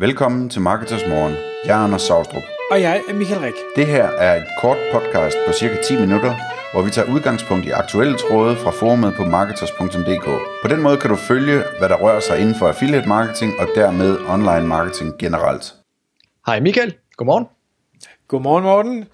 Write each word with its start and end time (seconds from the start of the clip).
Velkommen 0.00 0.48
til 0.48 0.60
Marketers 0.60 1.06
Morgen. 1.08 1.34
Jeg 1.64 1.80
er 1.80 1.84
Anders 1.84 2.02
Saustrup. 2.02 2.42
Og 2.70 2.80
jeg 2.80 3.02
er 3.08 3.14
Michael 3.14 3.40
Rik. 3.40 3.54
Det 3.76 3.86
her 3.86 4.04
er 4.04 4.36
et 4.36 4.46
kort 4.60 4.76
podcast 4.92 5.36
på 5.46 5.52
cirka 5.52 5.76
10 5.82 6.00
minutter, 6.00 6.34
hvor 6.72 6.82
vi 6.82 6.90
tager 6.90 7.12
udgangspunkt 7.14 7.66
i 7.66 7.70
aktuelle 7.70 8.16
tråde 8.18 8.56
fra 8.56 8.70
forumet 8.70 9.14
på 9.16 9.24
marketers.dk. 9.24 10.24
På 10.62 10.68
den 10.68 10.82
måde 10.82 10.96
kan 10.96 11.10
du 11.10 11.16
følge, 11.16 11.62
hvad 11.78 11.88
der 11.88 11.96
rører 11.96 12.20
sig 12.20 12.40
inden 12.40 12.54
for 12.54 12.68
affiliate 12.68 13.08
marketing 13.08 13.52
og 13.58 13.68
dermed 13.74 14.18
online 14.28 14.66
marketing 14.66 15.18
generelt. 15.18 15.74
Hej 16.46 16.60
Michael, 16.60 16.94
godmorgen. 17.16 17.46
Godmorgen 18.28 18.64
Morten. 18.64 19.04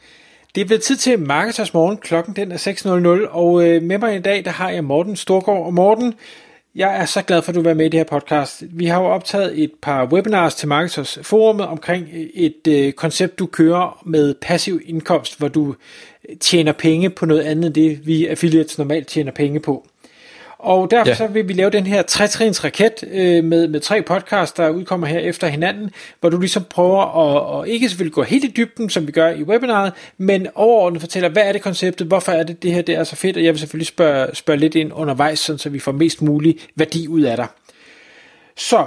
Det 0.55 0.61
er 0.61 0.65
blevet 0.67 0.83
tid 0.83 0.97
til 0.97 1.19
Marketers 1.19 1.75
Morgen. 1.75 1.97
Klokken 1.97 2.37
den 2.37 2.53
er 2.53 2.57
6.00, 3.27 3.29
og 3.31 3.69
øh, 3.69 3.83
med 3.83 3.99
mig 3.99 4.17
i 4.17 4.21
dag, 4.21 4.45
der 4.45 4.51
har 4.51 4.71
jeg 4.71 4.85
Morten 4.85 5.17
Storgård. 5.17 5.67
Og 5.67 5.75
Morten, 5.75 6.15
jeg 6.77 7.01
er 7.01 7.05
så 7.05 7.23
glad 7.23 7.43
for, 7.43 7.53
at 7.53 7.57
du 7.57 7.63
var 7.63 7.75
med 7.75 7.87
i 7.87 7.89
det 7.89 8.01
her 8.01 8.05
podcast. 8.05 8.63
Vi 8.71 8.87
har 8.87 9.01
jo 9.01 9.07
optaget 9.07 9.63
et 9.63 9.71
par 9.83 10.07
webinars 10.07 10.55
til 10.55 10.69
Marketers 10.69 11.19
Forumet 11.23 11.67
omkring 11.67 12.09
øh, 12.13 12.21
et 12.35 12.67
øh, 12.69 12.93
koncept, 12.93 13.39
du 13.39 13.47
kører 13.47 14.03
med 14.05 14.35
passiv 14.35 14.81
indkomst, 14.85 15.39
hvor 15.39 15.49
du 15.49 15.75
øh, 16.29 16.37
tjener 16.37 16.73
penge 16.73 17.11
på 17.11 17.27
noget 17.27 17.43
andet 17.43 17.67
end 17.67 17.75
det, 17.75 18.07
vi 18.07 18.27
affiliates 18.27 18.79
normalt 18.79 19.07
tjener 19.07 19.33
penge 19.33 19.61
på. 19.61 19.87
Og 20.59 20.91
derfor 20.91 21.09
ja. 21.09 21.15
så 21.15 21.27
vil 21.27 21.49
vi 21.49 21.53
lave 21.53 21.71
den 21.71 21.87
her 21.87 22.03
trætrins 22.03 22.65
raket 22.65 23.05
øh, 23.13 23.45
med, 23.45 23.69
med 23.69 23.81
tre 23.81 24.03
podcasts, 24.03 24.53
der 24.53 24.69
udkommer 24.69 25.07
her 25.07 25.19
efter 25.19 25.47
hinanden, 25.47 25.91
hvor 26.21 26.31
du 26.31 26.41
ligesom 26.41 26.65
prøver 26.65 27.03
at, 27.03 27.63
at 27.63 27.69
ikke 27.69 27.89
selvfølgelig 27.89 28.15
gå 28.15 28.23
helt 28.23 28.45
i 28.45 28.53
dybden, 28.57 28.91
som 28.91 29.07
vi 29.07 29.13
gør 29.13 29.31
i 29.31 29.43
webinaret, 29.43 29.93
men 30.19 30.47
overordnet 30.55 31.01
fortæller, 31.01 31.29
hvad 31.29 31.43
er 31.43 31.53
det 31.53 31.63
konceptet, 31.63 32.07
hvorfor 32.07 32.33
er 32.33 32.43
det 32.43 32.63
det 32.63 32.73
her, 32.73 32.83
det 32.83 32.95
er 32.95 33.05
så 33.05 33.17
fedt, 33.17 33.37
og 33.37 33.45
jeg 33.45 33.53
vil 33.53 33.61
selvfølgelig 33.61 33.87
spørge, 33.87 34.35
spørge 34.35 34.59
lidt 34.59 34.75
ind 34.75 34.93
undervejs, 34.93 35.39
sådan, 35.39 35.59
så 35.59 35.69
vi 35.69 35.79
får 35.79 35.93
mest 35.93 36.23
mulig 36.23 36.59
værdi 36.75 37.09
ud 37.09 37.23
af 37.23 37.37
dig. 37.37 37.47
Så, 38.57 38.87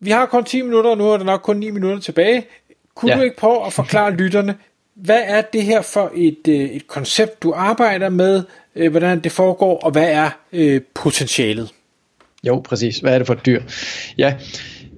vi 0.00 0.10
har 0.10 0.26
kun 0.26 0.44
10 0.44 0.62
minutter, 0.62 0.90
og 0.90 0.98
nu 0.98 1.08
er 1.08 1.16
der 1.16 1.24
nok 1.24 1.40
kun 1.40 1.56
9 1.56 1.70
minutter 1.70 2.00
tilbage. 2.00 2.46
Kunne 2.94 3.10
ja. 3.10 3.18
du 3.18 3.22
ikke 3.22 3.36
prøve 3.36 3.66
at 3.66 3.72
forklare 3.72 4.10
lytterne, 4.10 4.56
hvad 4.94 5.22
er 5.24 5.40
det 5.40 5.62
her 5.62 5.82
for 5.82 6.12
et, 6.14 6.48
øh, 6.48 6.54
et 6.54 6.86
koncept, 6.86 7.42
du 7.42 7.52
arbejder 7.56 8.08
med, 8.08 8.42
øh, 8.76 8.90
hvordan 8.90 9.20
det 9.20 9.32
foregår, 9.32 9.78
og 9.78 9.90
hvad 9.90 10.10
er 10.10 10.30
øh, 10.52 10.80
potentialet? 10.94 11.70
Jo, 12.46 12.60
præcis. 12.60 12.98
Hvad 12.98 13.14
er 13.14 13.18
det 13.18 13.26
for 13.26 13.34
et 13.34 13.46
dyr? 13.46 13.62
Ja, 14.18 14.34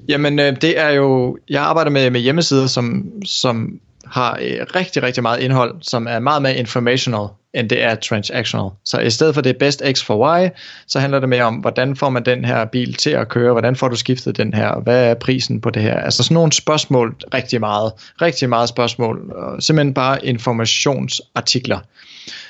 jamen 0.09 0.39
øh, 0.39 0.57
det 0.63 0.79
er 0.79 0.91
jo, 0.91 1.39
jeg 1.49 1.63
arbejder 1.63 1.91
med, 1.91 2.11
med 2.11 2.21
hjemmesider, 2.21 2.67
som, 2.67 3.13
som 3.25 3.81
har 4.05 4.39
øh, 4.43 4.67
rigtig, 4.75 5.03
rigtig 5.03 5.23
meget 5.23 5.41
indhold, 5.41 5.75
som 5.83 6.07
er 6.07 6.19
meget 6.19 6.43
mere 6.43 6.57
informational, 6.57 7.29
end 7.55 7.69
det 7.69 7.83
er 7.83 7.95
transactional. 7.95 8.71
Så 8.85 9.01
i 9.01 9.11
stedet 9.11 9.35
for 9.35 9.43
det 9.43 9.51
er 9.51 9.59
best 9.59 9.83
X 9.93 10.03
for 10.03 10.39
Y, 10.39 10.49
så 10.87 11.01
handler 11.01 11.21
det 11.21 11.29
mere 11.29 11.43
om, 11.43 11.55
hvordan 11.55 11.97
får 11.97 12.11
man 12.11 12.25
den 12.25 12.45
her 12.45 12.65
bil 12.65 12.95
til 12.95 13.11
at 13.11 13.29
køre, 13.29 13.53
hvordan 13.53 13.77
får 13.77 13.89
du 13.89 13.97
skiftet 13.97 14.37
den 14.37 14.55
her, 14.55 14.81
hvad 14.81 15.05
er 15.11 15.15
prisen 15.15 15.61
på 15.61 15.71
det 15.71 15.83
her? 15.83 16.01
Altså 16.01 16.23
sådan 16.23 16.35
nogle 16.35 16.53
spørgsmål 16.53 17.15
rigtig 17.35 17.61
meget, 17.61 17.93
rigtig 18.23 18.49
meget 18.49 18.69
spørgsmål, 18.69 19.33
og 19.33 19.63
simpelthen 19.63 19.95
bare 19.95 20.27
informationsartikler, 20.27 21.79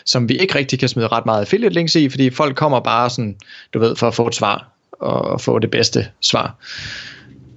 som 0.05 0.29
vi 0.29 0.37
ikke 0.37 0.55
rigtig 0.55 0.79
kan 0.79 0.89
smide 0.89 1.09
ret 1.09 1.27
meget 1.27 1.41
affiliate 1.41 1.75
links 1.75 1.95
i, 1.95 2.09
fordi 2.09 2.31
folk 2.31 2.57
kommer 2.57 2.81
bare 2.81 3.11
sådan, 3.11 3.37
du 3.75 3.79
ved, 3.79 3.97
for 3.97 4.09
at 4.09 4.15
få 4.15 4.27
et 4.27 4.35
svar, 4.35 4.69
og 5.01 5.41
få 5.41 5.59
det 5.59 5.71
bedste 5.71 6.09
svar. 6.21 6.55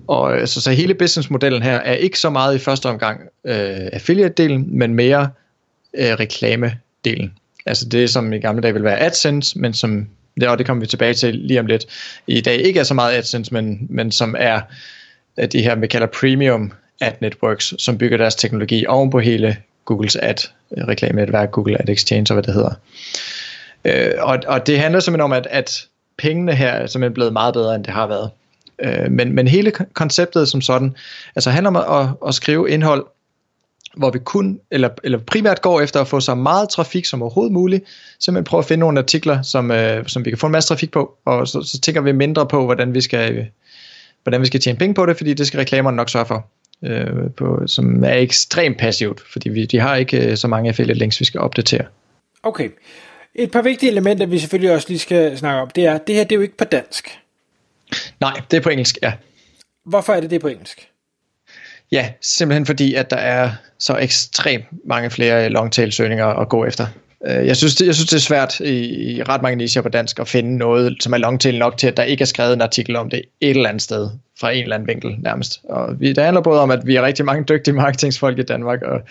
Og 0.08 0.38
øh, 0.38 0.47
så, 0.47 0.62
så 0.62 0.72
hele 0.72 0.94
businessmodellen 0.94 1.64
her 1.64 1.75
er 1.75 1.94
ikke 1.94 2.19
så 2.19 2.30
meget 2.30 2.56
i 2.56 2.59
første 2.59 2.89
omgang 2.89 3.22
øh, 3.45 3.88
affiliate-delen, 3.94 4.78
men 4.78 4.94
mere 4.94 5.30
øh, 5.94 6.14
delen. 7.05 7.33
Altså 7.66 7.89
det, 7.89 8.09
som 8.09 8.33
i 8.33 8.39
gamle 8.39 8.61
dage 8.61 8.73
ville 8.73 8.85
være 8.85 8.99
AdSense, 8.99 9.59
men 9.59 9.73
som, 9.73 10.07
ja, 10.41 10.52
og 10.52 10.57
det 10.57 10.66
kommer 10.66 10.81
vi 10.81 10.88
tilbage 10.88 11.13
til 11.13 11.35
lige 11.35 11.59
om 11.59 11.66
lidt, 11.66 11.85
i 12.27 12.41
dag 12.41 12.55
ikke 12.55 12.80
er 12.80 12.83
så 12.83 12.94
meget 12.94 13.17
AdSense, 13.17 13.53
men, 13.53 13.88
men 13.89 14.11
som 14.11 14.35
er 14.38 14.61
de 15.52 15.61
her, 15.61 15.75
vi 15.75 15.88
kalder 15.88 16.07
premium 16.07 16.72
ad 17.02 17.11
networks, 17.22 17.73
som 17.77 17.97
bygger 17.97 18.17
deres 18.17 18.35
teknologi 18.35 18.85
oven 18.85 19.09
på 19.09 19.19
hele 19.19 19.57
Googles 19.85 20.16
ad 20.16 20.49
øh, 20.77 20.88
reklamenetværk, 20.88 21.52
Google 21.52 21.81
Ad 21.81 21.89
Exchange 21.89 22.25
og 22.29 22.33
hvad 22.33 22.44
det 22.44 22.53
hedder. 22.53 22.73
Øh, 23.85 24.13
og, 24.19 24.39
og 24.47 24.68
det 24.68 24.79
handler 24.79 25.00
simpelthen 25.00 25.25
om, 25.25 25.33
at, 25.33 25.47
at 25.50 25.88
pengene 26.18 26.56
her 26.56 26.69
er 26.69 26.88
simpelthen 26.88 27.13
blevet 27.13 27.33
meget 27.33 27.53
bedre, 27.53 27.75
end 27.75 27.83
det 27.83 27.94
har 27.94 28.07
været. 28.07 28.29
Øh, 28.79 29.12
men, 29.12 29.35
men 29.35 29.47
hele 29.47 29.72
konceptet 29.72 30.47
som 30.47 30.62
sådan, 30.62 30.95
altså 31.35 31.50
handler 31.50 31.69
om 31.69 31.75
at, 31.75 32.28
at 32.28 32.35
skrive 32.35 32.69
indhold, 32.69 33.06
hvor 33.97 34.12
vi 34.12 34.19
kun, 34.19 34.59
eller, 34.72 34.90
eller 35.03 35.18
primært 35.18 35.62
går 35.62 35.81
efter 35.81 36.02
at 36.02 36.07
få 36.07 36.19
så 36.19 36.35
meget 36.35 36.69
trafik 36.69 37.06
som 37.06 37.22
overhovedet 37.22 37.53
muligt, 37.53 37.85
simpelthen 38.19 38.44
prøve 38.44 38.59
at 38.59 38.66
finde 38.66 38.79
nogle 38.79 39.00
artikler, 39.00 39.41
som, 39.41 39.72
øh, 39.72 40.07
som 40.07 40.25
vi 40.25 40.31
kan 40.31 40.38
få 40.38 40.46
en 40.46 40.52
masse 40.52 40.68
trafik 40.68 40.91
på, 40.91 41.13
og 41.25 41.47
så, 41.47 41.62
så 41.62 41.81
tænker 41.81 42.01
vi 42.01 42.12
mindre 42.12 42.47
på, 42.47 42.66
hvordan 42.66 42.94
vi 42.94 43.01
skal, 43.01 43.47
hvordan 44.24 44.41
vi 44.41 44.46
skal 44.46 44.59
tjene 44.59 44.78
penge 44.80 44.94
på 44.94 45.06
det, 45.06 45.18
fordi 45.18 45.34
det 45.34 45.47
skal 45.47 45.57
reklamerne 45.57 45.97
nok 45.97 46.09
sørge 46.09 46.25
for, 46.25 46.47
øh, 46.84 47.31
på, 47.38 47.68
som 47.68 48.03
er 48.03 48.13
ekstremt 48.13 48.78
passivt, 48.78 49.22
fordi 49.31 49.50
vi, 49.50 49.66
de 49.66 49.80
har 49.80 49.96
ikke 49.96 50.31
øh, 50.31 50.38
så 50.38 50.47
mange 50.47 50.69
affiliate 50.69 51.00
links, 51.00 51.19
vi 51.19 51.25
skal 51.25 51.40
opdatere. 51.40 51.85
Okay. 52.44 52.69
Et 53.35 53.51
par 53.51 53.62
vigtige 53.62 53.91
elementer, 53.91 54.25
vi 54.25 54.40
selvfølgelig 54.40 54.75
også 54.75 54.90
lige 54.90 55.00
skal 55.00 55.38
snakke 55.38 55.62
om, 55.62 55.69
det 55.69 55.85
er, 55.85 55.97
det 55.97 56.16
her 56.16 56.24
det 56.24 56.31
er 56.31 56.35
jo 56.35 56.41
ikke 56.41 56.57
på 56.57 56.63
dansk. 56.63 57.19
Nej, 58.19 58.41
det 58.51 58.57
er 58.57 58.62
på 58.62 58.69
engelsk, 58.69 58.97
ja. 59.01 59.13
Hvorfor 59.85 60.13
er 60.13 60.19
det 60.19 60.30
det 60.30 60.41
på 60.41 60.47
engelsk? 60.47 60.91
Ja, 61.91 62.09
simpelthen 62.22 62.66
fordi, 62.66 62.94
at 62.94 63.09
der 63.09 63.18
er 63.18 63.52
så 63.79 63.97
ekstremt 63.97 64.66
mange 64.85 65.09
flere 65.09 65.46
øh, 65.46 65.52
longtail 65.52 65.91
søgninger 65.91 66.25
at 66.25 66.50
gå 66.50 66.66
efter. 66.66 66.88
Øh, 67.28 67.47
jeg 67.47 67.57
synes, 67.57 67.75
det, 67.75 67.85
jeg 67.85 67.96
synes, 67.96 68.09
det 68.09 68.16
er 68.16 68.22
svært 68.22 68.59
i, 68.59 69.13
i 69.16 69.24
ret 69.24 69.41
mange 69.41 69.56
nicher 69.56 69.81
på 69.81 69.90
dansk 69.90 70.19
at 70.19 70.28
finde 70.28 70.57
noget, 70.57 70.97
som 71.00 71.13
er 71.13 71.18
longtail 71.18 71.59
nok 71.59 71.78
til, 71.78 71.88
at 71.88 71.97
der 71.97 72.03
ikke 72.03 72.22
er 72.22 72.25
skrevet 72.25 72.53
en 72.53 72.62
artikel 72.62 72.96
om 72.96 73.09
det 73.09 73.22
et 73.41 73.50
eller 73.50 73.69
andet 73.69 73.81
sted, 73.81 74.09
fra 74.40 74.51
en 74.51 74.63
eller 74.63 74.75
anden 74.75 74.88
vinkel 74.88 75.16
nærmest. 75.19 75.62
Og 75.63 76.00
vi, 76.00 76.13
det 76.13 76.24
handler 76.24 76.41
både 76.41 76.62
om, 76.62 76.72
at 76.72 76.80
vi 76.85 76.96
er 76.96 77.01
rigtig 77.01 77.25
mange 77.25 77.44
dygtige 77.44 77.74
marketingsfolk 77.74 78.40
i 78.40 78.44
Danmark, 78.44 78.81
og 78.81 79.01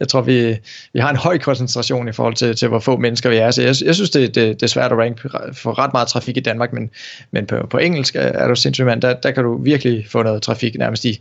jeg 0.00 0.08
tror, 0.08 0.20
vi, 0.20 0.56
vi 0.92 1.00
har 1.00 1.10
en 1.10 1.16
høj 1.16 1.38
koncentration 1.38 2.08
i 2.08 2.12
forhold 2.12 2.34
til, 2.34 2.56
til 2.56 2.68
hvor 2.68 2.78
få 2.78 2.96
mennesker 2.96 3.30
vi 3.30 3.36
er. 3.36 3.50
Så 3.50 3.62
jeg, 3.62 3.74
jeg 3.84 3.94
synes, 3.94 4.10
det, 4.10 4.34
det, 4.34 4.60
det 4.60 4.62
er 4.62 4.66
svært 4.66 4.92
at 4.92 4.98
rank 4.98 5.20
for 5.52 5.78
ret 5.78 5.92
meget 5.92 6.08
trafik 6.08 6.36
i 6.36 6.40
Danmark, 6.40 6.72
men, 6.72 6.90
men 7.30 7.46
på, 7.46 7.66
på 7.70 7.78
engelsk 7.78 8.16
er 8.18 8.48
du 8.48 8.54
sindssygt 8.54 8.86
mand, 8.86 9.02
der, 9.02 9.14
der 9.14 9.30
kan 9.30 9.44
du 9.44 9.62
virkelig 9.62 10.06
få 10.10 10.22
noget 10.22 10.42
trafik 10.42 10.78
nærmest 10.78 11.04
i 11.04 11.20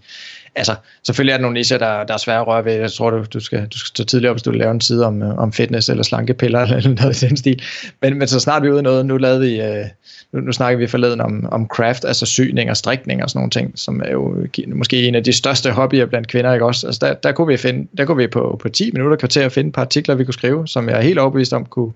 altså, 0.57 0.75
selvfølgelig 1.06 1.31
er 1.31 1.38
der 1.38 1.41
nogle 1.41 1.53
nischer, 1.53 1.78
der, 1.78 2.03
der 2.03 2.13
er 2.13 2.18
svære 2.18 2.40
at 2.40 2.47
røre 2.47 2.66
ved. 2.66 2.73
Jeg 2.73 2.91
tror, 2.91 3.09
du, 3.09 3.25
du, 3.34 3.40
skal, 3.40 3.68
du 3.68 3.79
skal 3.79 3.88
stå 3.88 4.03
tidligere 4.03 4.29
op, 4.29 4.35
hvis 4.35 4.44
du 4.44 4.50
vil 4.50 4.59
lave 4.59 4.72
en 4.72 4.81
side 4.81 5.06
om, 5.06 5.23
øh, 5.23 5.38
om 5.38 5.53
fitness 5.53 5.90
eller 5.90 6.03
slankepiller 6.03 6.59
eller 6.59 6.90
noget 7.01 7.23
i 7.23 7.28
den 7.28 7.38
stil. 7.38 7.62
Men, 8.01 8.18
men 8.18 8.28
så 8.28 8.40
snart 8.40 8.63
vi 8.63 8.68
er 8.68 8.72
ude 8.72 8.84
noget, 8.84 9.06
nu 9.06 9.18
lavede 9.18 9.40
vi, 9.40 9.62
øh, 9.62 9.85
nu, 10.34 10.40
nu 10.40 10.51
snakker 10.51 10.78
vi 10.78 10.88
forleden 10.88 11.22
om, 11.22 11.50
om 11.51 11.68
craft, 11.68 12.06
altså 12.06 12.25
syning 12.25 12.69
og 12.69 12.78
strikning 12.78 13.23
og 13.23 13.29
sådan 13.29 13.40
nogle 13.40 13.51
ting, 13.51 13.79
som 13.79 14.01
er 14.06 14.12
jo 14.12 14.47
måske 14.68 15.07
en 15.07 15.16
af 15.16 15.23
de 15.23 15.34
største 15.34 15.72
hobbyer 15.72 16.06
blandt 16.06 16.28
kvinder, 16.28 16.53
ikke 16.53 16.66
også? 16.66 16.88
Altså 16.88 17.06
der, 17.06 17.13
der 17.13 17.31
kunne 17.31 17.47
vi, 17.47 17.57
finde, 17.57 17.88
der 17.97 18.06
kunne 18.06 18.18
vi 18.18 18.28
på, 18.28 18.59
på 18.62 18.69
10 18.69 18.91
minutter 18.91 19.18
kvarter 19.18 19.45
at 19.45 19.51
finde 19.51 19.68
et 19.68 19.74
par 19.74 19.81
artikler, 19.81 20.16
vi 20.16 20.24
kunne 20.24 20.34
skrive, 20.34 20.68
som 20.68 20.89
jeg 20.89 20.97
er 20.97 21.01
helt 21.01 21.19
overbevist 21.19 21.53
om 21.53 21.66
kunne 21.66 21.91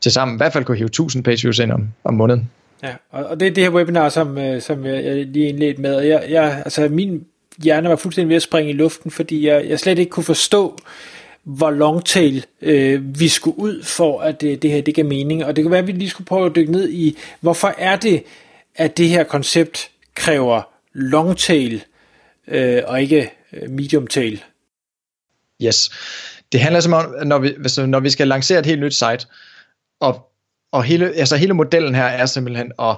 til 0.00 0.12
sammen 0.12 0.36
i 0.36 0.38
hvert 0.38 0.52
fald 0.52 0.64
kunne 0.64 0.76
hive 0.76 0.86
1000 0.86 1.24
page 1.24 1.42
views 1.42 1.58
ind 1.58 1.72
om, 1.72 1.88
om 2.04 2.14
måneden. 2.14 2.50
Ja, 2.82 2.94
og 3.10 3.40
det 3.40 3.48
er 3.48 3.52
det 3.52 3.64
her 3.64 3.70
webinar, 3.70 4.08
som, 4.08 4.38
øh, 4.38 4.60
som 4.60 4.86
jeg, 4.86 5.04
jeg 5.04 5.26
lige 5.26 5.48
indledte 5.48 5.80
med. 5.80 6.00
Jeg, 6.00 6.24
jeg, 6.28 6.62
altså 6.64 6.88
min 6.88 7.24
hjerne 7.62 7.88
var 7.88 7.96
fuldstændig 7.96 8.28
ved 8.28 8.36
at 8.36 8.42
springe 8.42 8.70
i 8.70 8.74
luften, 8.74 9.10
fordi 9.10 9.46
jeg, 9.46 9.68
jeg 9.68 9.80
slet 9.80 9.98
ikke 9.98 10.10
kunne 10.10 10.24
forstå, 10.24 10.78
hvor 11.42 11.70
longtail 11.70 12.46
øh, 12.62 13.20
vi 13.20 13.28
skulle 13.28 13.58
ud 13.58 13.82
for, 13.82 14.20
at 14.20 14.40
det, 14.40 14.62
det 14.62 14.70
her 14.70 14.80
det 14.80 14.94
gav 14.94 15.04
mening. 15.04 15.44
Og 15.44 15.56
det 15.56 15.64
kan 15.64 15.70
være, 15.70 15.80
at 15.80 15.86
vi 15.86 15.92
lige 15.92 16.10
skulle 16.10 16.26
prøve 16.26 16.46
at 16.46 16.56
dykke 16.56 16.72
ned 16.72 16.90
i, 16.90 17.18
hvorfor 17.40 17.74
er 17.78 17.96
det, 17.96 18.22
at 18.74 18.96
det 18.96 19.08
her 19.08 19.24
koncept 19.24 19.90
kræver 20.14 20.62
longtail 20.92 21.84
øh, 22.48 22.82
og 22.86 23.02
ikke 23.02 23.32
øh, 23.52 23.70
medium 23.70 24.06
tail? 24.06 24.42
Yes. 25.62 25.90
Det 26.52 26.60
handler 26.60 26.80
som 26.80 26.92
om, 26.92 27.14
når 27.26 27.38
vi, 27.38 27.48
altså, 27.48 27.86
når 27.86 28.00
vi 28.00 28.10
skal 28.10 28.28
lancere 28.28 28.58
et 28.58 28.66
helt 28.66 28.80
nyt 28.80 28.94
site, 28.94 29.26
og, 30.00 30.30
og 30.72 30.84
hele, 30.84 31.12
altså 31.14 31.36
hele 31.36 31.54
modellen 31.54 31.94
her 31.94 32.04
er 32.04 32.26
simpelthen 32.26 32.72
at 32.78 32.96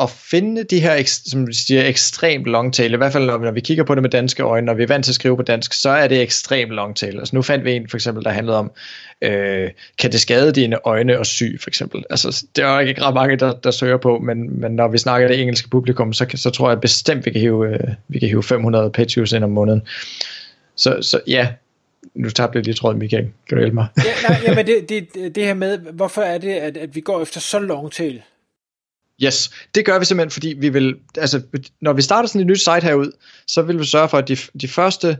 at 0.00 0.10
finde 0.10 0.64
de 0.64 0.80
her, 0.80 1.02
som 1.06 1.46
vi 1.46 1.54
siger, 1.54 1.86
ekstremt 1.86 2.44
longtail, 2.44 2.92
i 2.92 2.96
hvert 2.96 3.12
fald 3.12 3.26
når 3.26 3.38
vi, 3.38 3.44
når 3.44 3.52
vi 3.52 3.60
kigger 3.60 3.84
på 3.84 3.94
det 3.94 4.02
med 4.02 4.10
danske 4.10 4.42
øjne, 4.42 4.66
når 4.66 4.74
vi 4.74 4.82
er 4.82 4.86
vant 4.86 5.04
til 5.04 5.10
at 5.10 5.14
skrive 5.14 5.36
på 5.36 5.42
dansk, 5.42 5.72
så 5.72 5.90
er 5.90 6.08
det 6.08 6.22
ekstremt 6.22 6.70
longtail. 6.70 7.18
Altså 7.18 7.36
nu 7.36 7.42
fandt 7.42 7.64
vi 7.64 7.72
en 7.72 7.88
for 7.88 7.96
eksempel, 7.96 8.24
der 8.24 8.30
handlede 8.30 8.58
om, 8.58 8.70
øh, 9.22 9.70
kan 9.98 10.12
det 10.12 10.20
skade 10.20 10.52
dine 10.52 10.86
øjne 10.86 11.18
og 11.18 11.26
sy, 11.26 11.44
for 11.60 11.70
eksempel. 11.70 12.04
Altså 12.10 12.46
det 12.56 12.64
er 12.64 12.74
jo 12.74 12.78
ikke 12.78 13.02
ret 13.02 13.14
mange, 13.14 13.36
der, 13.36 13.54
der 13.54 13.70
søger 13.70 13.96
på, 13.96 14.18
men, 14.18 14.60
men 14.60 14.72
når 14.72 14.88
vi 14.88 14.98
snakker 14.98 15.28
det 15.28 15.40
engelske 15.40 15.68
publikum, 15.68 16.12
så, 16.12 16.26
så 16.34 16.50
tror 16.50 16.68
jeg 16.68 16.80
bestemt, 16.80 17.26
vi 17.26 17.30
kan 17.30 17.40
hive, 17.40 17.68
øh, 17.68 17.88
vi 18.08 18.18
kan 18.18 18.28
hive 18.28 18.42
500 18.42 18.90
page 18.90 19.14
views 19.14 19.32
ind 19.32 19.44
om 19.44 19.50
måneden. 19.50 19.82
Så, 20.76 20.98
så 21.02 21.20
ja, 21.26 21.48
nu 22.14 22.30
tabte 22.30 22.56
jeg 22.56 22.64
lige 22.64 22.74
tråden, 22.74 22.98
Michael. 22.98 23.22
Kan 23.22 23.56
du 23.56 23.58
hjælpe 23.58 23.74
mig? 23.74 23.86
ja, 23.96 24.28
nej, 24.28 24.38
jamen 24.46 24.66
det, 24.66 24.88
det, 24.88 25.34
det 25.34 25.44
her 25.44 25.54
med, 25.54 25.78
hvorfor 25.78 26.22
er 26.22 26.38
det, 26.38 26.52
at, 26.52 26.76
at 26.76 26.94
vi 26.94 27.00
går 27.00 27.22
efter 27.22 27.40
så 27.40 27.58
longtail? 27.58 28.22
Yes, 29.24 29.50
det 29.74 29.84
gør 29.84 29.98
vi 29.98 30.04
simpelthen, 30.04 30.30
fordi 30.30 30.54
vi 30.58 30.68
vil, 30.68 30.94
altså, 31.18 31.42
når 31.80 31.92
vi 31.92 32.02
starter 32.02 32.28
sådan 32.28 32.40
et 32.40 32.46
nyt 32.46 32.58
site 32.60 32.80
herud, 32.80 33.12
så 33.46 33.62
vil 33.62 33.78
vi 33.78 33.84
sørge 33.84 34.08
for, 34.08 34.18
at 34.18 34.28
de, 34.28 34.36
de 34.60 34.68
første, 34.68 35.18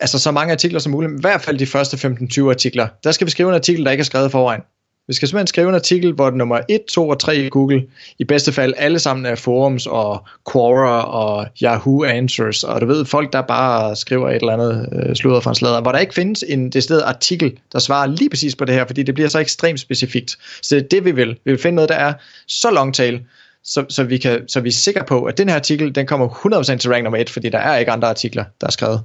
altså 0.00 0.18
så 0.18 0.30
mange 0.30 0.52
artikler 0.52 0.78
som 0.78 0.92
muligt, 0.92 1.12
i 1.12 1.20
hvert 1.20 1.42
fald 1.42 1.58
de 1.58 1.66
første 1.66 1.96
15-20 1.96 2.50
artikler, 2.50 2.88
der 3.04 3.12
skal 3.12 3.26
vi 3.26 3.30
skrive 3.30 3.48
en 3.48 3.54
artikel, 3.54 3.84
der 3.84 3.90
ikke 3.90 4.02
er 4.02 4.04
skrevet 4.04 4.30
forvejen. 4.30 4.62
Vi 5.08 5.14
skal 5.14 5.28
simpelthen 5.28 5.46
skrive 5.46 5.68
en 5.68 5.74
artikel, 5.74 6.12
hvor 6.12 6.30
nummer 6.30 6.60
1, 6.68 6.80
2 6.84 7.08
og 7.08 7.18
3 7.18 7.36
i 7.36 7.48
Google, 7.48 7.86
i 8.18 8.24
bedste 8.24 8.52
fald 8.52 8.74
alle 8.76 8.98
sammen 8.98 9.26
er 9.26 9.34
forums 9.34 9.86
og 9.86 10.26
Quora 10.52 11.02
og 11.02 11.46
Yahoo 11.62 12.04
Answers, 12.04 12.64
og 12.64 12.80
du 12.80 12.86
ved, 12.86 13.04
folk 13.04 13.32
der 13.32 13.42
bare 13.42 13.96
skriver 13.96 14.30
et 14.30 14.36
eller 14.36 14.52
andet 14.52 14.88
øh, 14.92 15.16
sludder 15.16 15.40
fra 15.40 15.50
en 15.50 15.54
slader, 15.54 15.80
hvor 15.80 15.92
der 15.92 15.98
ikke 15.98 16.14
findes 16.14 16.44
en 16.48 16.70
decideret 16.70 17.02
artikel, 17.02 17.58
der 17.72 17.78
svarer 17.78 18.06
lige 18.06 18.30
præcis 18.30 18.56
på 18.56 18.64
det 18.64 18.74
her, 18.74 18.86
fordi 18.86 19.02
det 19.02 19.14
bliver 19.14 19.28
så 19.28 19.38
ekstremt 19.38 19.80
specifikt. 19.80 20.38
Så 20.62 20.74
det 20.74 20.84
er 20.84 20.88
det, 20.88 21.04
vi 21.04 21.10
vil. 21.10 21.28
Vi 21.44 21.50
vil 21.50 21.58
finde 21.58 21.74
noget, 21.74 21.88
der 21.88 21.96
er 21.96 22.12
så 22.46 22.70
long 22.70 22.94
tail, 22.94 23.20
så, 23.64 23.84
så, 23.88 24.04
vi 24.04 24.18
kan, 24.18 24.48
så 24.48 24.60
vi 24.60 24.68
er 24.68 24.72
sikre 24.72 25.04
på, 25.04 25.24
at 25.24 25.38
den 25.38 25.48
her 25.48 25.56
artikel, 25.56 25.94
den 25.94 26.06
kommer 26.06 26.28
100% 26.28 26.76
til 26.76 26.90
rank 26.90 27.04
nummer 27.04 27.18
1, 27.18 27.30
fordi 27.30 27.48
der 27.48 27.58
er 27.58 27.76
ikke 27.76 27.92
andre 27.92 28.08
artikler, 28.08 28.44
der 28.60 28.66
er 28.66 28.70
skrevet 28.70 29.02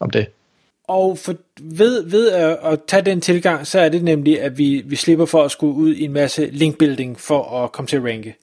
om 0.00 0.10
det. 0.10 0.26
Og 0.88 1.18
for, 1.18 1.34
ved, 1.60 2.10
ved 2.10 2.30
at, 2.30 2.58
at 2.64 2.80
tage 2.86 3.02
den 3.02 3.20
tilgang, 3.20 3.66
så 3.66 3.80
er 3.80 3.88
det 3.88 4.04
nemlig, 4.04 4.40
at 4.42 4.58
vi, 4.58 4.82
vi 4.86 4.96
slipper 4.96 5.26
for 5.26 5.42
at 5.42 5.50
skulle 5.50 5.74
ud 5.74 5.94
i 5.94 6.04
en 6.04 6.12
masse 6.12 6.46
linkbuilding 6.52 7.20
for 7.20 7.64
at 7.64 7.72
komme 7.72 7.86
til 7.86 7.96
at 7.96 8.04
ranke. 8.04 8.36